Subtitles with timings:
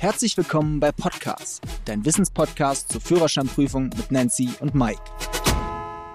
[0.00, 5.02] Herzlich willkommen bei Podcast, dein Wissenspodcast zur Führerscheinprüfung mit Nancy und Mike.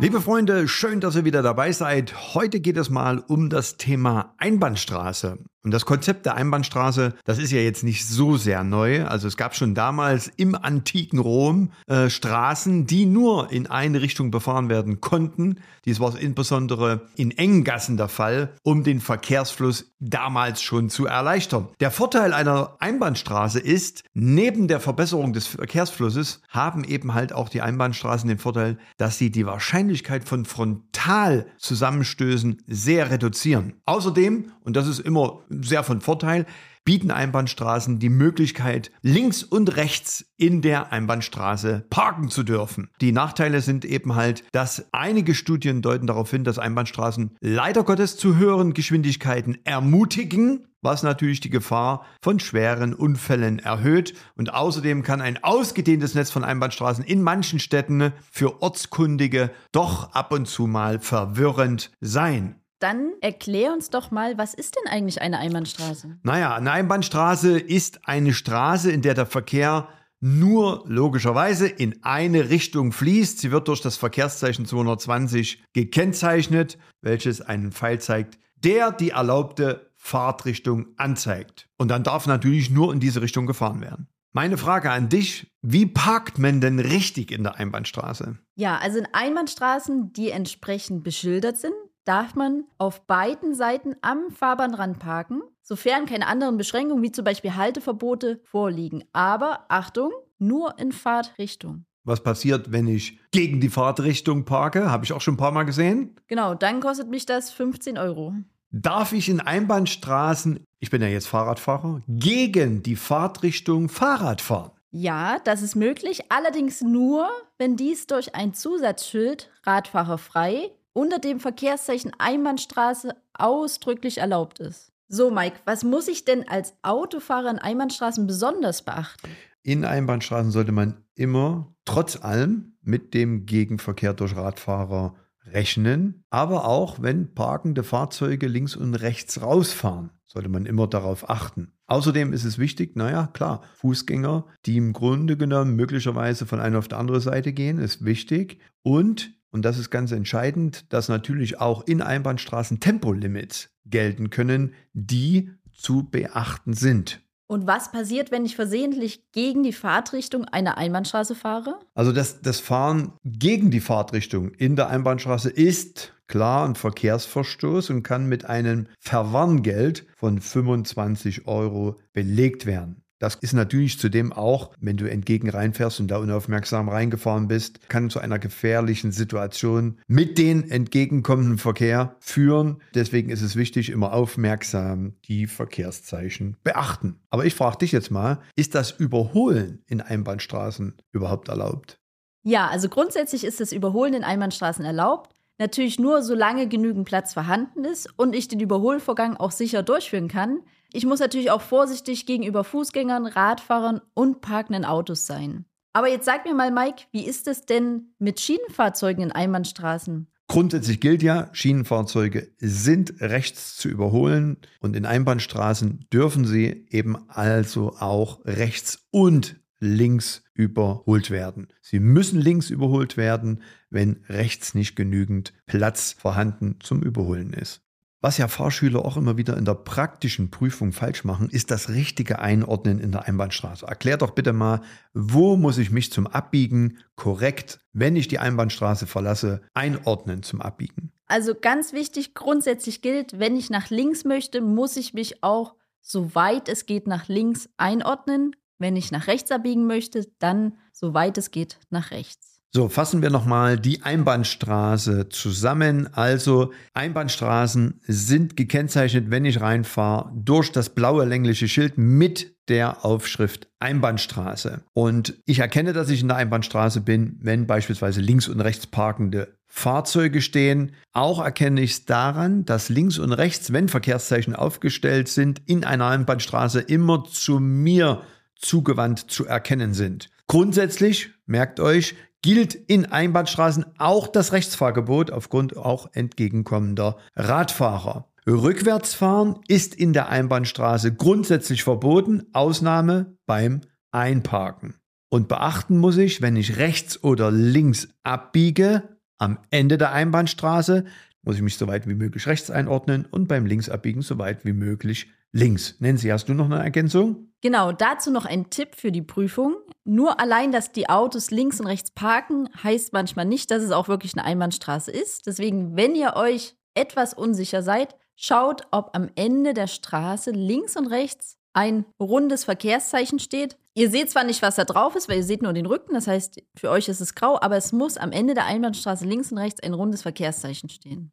[0.00, 2.34] Liebe Freunde, schön, dass ihr wieder dabei seid.
[2.34, 5.38] Heute geht es mal um das Thema Einbahnstraße.
[5.64, 9.04] Und das Konzept der Einbahnstraße, das ist ja jetzt nicht so sehr neu.
[9.04, 14.30] Also es gab schon damals im antiken Rom äh, Straßen, die nur in eine Richtung
[14.30, 15.56] befahren werden konnten.
[15.84, 21.66] Dies war insbesondere in engen Gassen der Fall, um den Verkehrsfluss damals schon zu erleichtern.
[21.80, 27.62] Der Vorteil einer Einbahnstraße ist, neben der Verbesserung des Verkehrsflusses haben eben halt auch die
[27.62, 33.72] Einbahnstraßen den Vorteil, dass sie die Wahrscheinlichkeit von Frontalzusammenstößen sehr reduzieren.
[33.86, 36.46] Außerdem, und das ist immer sehr von Vorteil,
[36.88, 42.88] bieten Einbahnstraßen die Möglichkeit, links und rechts in der Einbahnstraße parken zu dürfen.
[43.02, 48.16] Die Nachteile sind eben halt, dass einige Studien deuten darauf hin, dass Einbahnstraßen leider Gottes
[48.16, 54.14] zu höheren Geschwindigkeiten ermutigen, was natürlich die Gefahr von schweren Unfällen erhöht.
[54.34, 60.32] Und außerdem kann ein ausgedehntes Netz von Einbahnstraßen in manchen Städten für Ortskundige doch ab
[60.32, 62.62] und zu mal verwirrend sein.
[62.78, 66.18] Dann erklär uns doch mal, was ist denn eigentlich eine Einbahnstraße?
[66.22, 69.88] Naja, eine Einbahnstraße ist eine Straße, in der der Verkehr
[70.20, 73.38] nur logischerweise in eine Richtung fließt.
[73.38, 80.86] Sie wird durch das Verkehrszeichen 220 gekennzeichnet, welches einen Pfeil zeigt, der die erlaubte Fahrtrichtung
[80.96, 81.68] anzeigt.
[81.76, 84.08] Und dann darf natürlich nur in diese Richtung gefahren werden.
[84.32, 88.38] Meine Frage an dich, wie parkt man denn richtig in der Einbahnstraße?
[88.56, 91.74] Ja, also in Einbahnstraßen, die entsprechend beschildert sind,
[92.08, 97.54] darf man auf beiden Seiten am Fahrbahnrand parken, sofern keine anderen Beschränkungen wie zum Beispiel
[97.54, 99.04] Halteverbote vorliegen.
[99.12, 101.84] Aber Achtung, nur in Fahrtrichtung.
[102.04, 104.90] Was passiert, wenn ich gegen die Fahrtrichtung parke?
[104.90, 106.16] Habe ich auch schon ein paar Mal gesehen.
[106.26, 108.34] Genau, dann kostet mich das 15 Euro.
[108.70, 114.70] Darf ich in Einbahnstraßen, ich bin ja jetzt Fahrradfahrer, gegen die Fahrtrichtung Fahrrad fahren?
[114.90, 122.10] Ja, das ist möglich, allerdings nur, wenn dies durch ein Zusatzschild Radfahrerfrei unter dem Verkehrszeichen
[122.18, 124.90] Einbahnstraße ausdrücklich erlaubt ist.
[125.06, 129.30] So, Mike, was muss ich denn als Autofahrer in Einbahnstraßen besonders beachten?
[129.62, 135.14] In Einbahnstraßen sollte man immer, trotz allem, mit dem Gegenverkehr durch Radfahrer
[135.46, 136.24] rechnen.
[136.30, 141.72] Aber auch wenn parkende Fahrzeuge links und rechts rausfahren, sollte man immer darauf achten.
[141.86, 146.88] Außerdem ist es wichtig, naja, klar, Fußgänger, die im Grunde genommen möglicherweise von einer auf
[146.88, 148.60] die andere Seite gehen, ist wichtig.
[148.82, 155.50] Und und das ist ganz entscheidend, dass natürlich auch in Einbahnstraßen Tempolimits gelten können, die
[155.72, 157.20] zu beachten sind.
[157.46, 161.78] Und was passiert, wenn ich versehentlich gegen die Fahrtrichtung einer Einbahnstraße fahre?
[161.94, 168.02] Also das, das Fahren gegen die Fahrtrichtung in der Einbahnstraße ist klar ein Verkehrsverstoß und
[168.02, 173.02] kann mit einem Verwarngeld von 25 Euro belegt werden.
[173.18, 178.10] Das ist natürlich zudem auch, wenn du entgegen reinfährst und da unaufmerksam reingefahren bist, kann
[178.10, 182.80] zu einer gefährlichen Situation mit den entgegenkommenden Verkehr führen.
[182.94, 187.20] Deswegen ist es wichtig, immer aufmerksam die Verkehrszeichen beachten.
[187.30, 191.98] Aber ich frage dich jetzt mal, ist das Überholen in Einbahnstraßen überhaupt erlaubt?
[192.44, 195.34] Ja, also grundsätzlich ist das Überholen in Einbahnstraßen erlaubt.
[195.58, 200.60] Natürlich nur, solange genügend Platz vorhanden ist und ich den Überholvorgang auch sicher durchführen kann.
[200.92, 205.66] Ich muss natürlich auch vorsichtig gegenüber Fußgängern, Radfahrern und parkenden Autos sein.
[205.92, 210.28] Aber jetzt sag mir mal, Mike, wie ist es denn mit Schienenfahrzeugen in Einbahnstraßen?
[210.46, 217.96] Grundsätzlich gilt ja, Schienenfahrzeuge sind rechts zu überholen und in Einbahnstraßen dürfen sie eben also
[217.98, 221.68] auch rechts und links überholt werden.
[221.82, 227.82] Sie müssen links überholt werden, wenn rechts nicht genügend Platz vorhanden zum Überholen ist.
[228.20, 232.40] Was ja Fahrschüler auch immer wieder in der praktischen Prüfung falsch machen, ist das richtige
[232.40, 233.86] Einordnen in der Einbahnstraße.
[233.86, 234.80] Erklär doch bitte mal,
[235.14, 241.12] wo muss ich mich zum Abbiegen korrekt, wenn ich die Einbahnstraße verlasse, einordnen zum Abbiegen?
[241.26, 246.68] Also ganz wichtig, grundsätzlich gilt, wenn ich nach links möchte, muss ich mich auch, soweit
[246.68, 248.56] es geht, nach links einordnen.
[248.78, 252.57] Wenn ich nach rechts abbiegen möchte, dann, soweit es geht, nach rechts.
[252.70, 256.12] So, fassen wir nochmal die Einbahnstraße zusammen.
[256.12, 263.68] Also Einbahnstraßen sind gekennzeichnet, wenn ich reinfahre, durch das blaue längliche Schild mit der Aufschrift
[263.80, 264.82] Einbahnstraße.
[264.92, 269.56] Und ich erkenne, dass ich in der Einbahnstraße bin, wenn beispielsweise links und rechts parkende
[269.66, 270.92] Fahrzeuge stehen.
[271.14, 276.08] Auch erkenne ich es daran, dass links und rechts, wenn Verkehrszeichen aufgestellt sind, in einer
[276.08, 278.22] Einbahnstraße immer zu mir
[278.56, 280.28] zugewandt zu erkennen sind.
[280.48, 288.28] Grundsätzlich, merkt euch, gilt in Einbahnstraßen auch das Rechtsfahrgebot aufgrund auch entgegenkommender Radfahrer.
[288.46, 294.94] Rückwärtsfahren ist in der Einbahnstraße grundsätzlich verboten, Ausnahme beim Einparken.
[295.30, 301.04] Und beachten muss ich, wenn ich rechts oder links abbiege, am Ende der Einbahnstraße,
[301.42, 304.72] muss ich mich so weit wie möglich rechts einordnen und beim Linksabbiegen so weit wie
[304.72, 305.96] möglich links.
[305.98, 307.48] Nancy, hast du noch eine Ergänzung?
[307.60, 309.76] Genau, dazu noch ein Tipp für die Prüfung.
[310.04, 314.08] Nur allein, dass die Autos links und rechts parken, heißt manchmal nicht, dass es auch
[314.08, 315.46] wirklich eine Einbahnstraße ist.
[315.46, 321.06] Deswegen, wenn ihr euch etwas unsicher seid, schaut, ob am Ende der Straße links und
[321.06, 323.76] rechts ein rundes Verkehrszeichen steht.
[323.94, 326.26] Ihr seht zwar nicht, was da drauf ist, weil ihr seht nur den Rücken, das
[326.26, 329.58] heißt, für euch ist es grau, aber es muss am Ende der Einbahnstraße links und
[329.58, 331.32] rechts ein rundes Verkehrszeichen stehen.